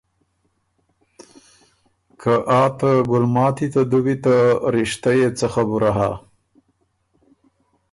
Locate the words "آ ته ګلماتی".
2.59-3.67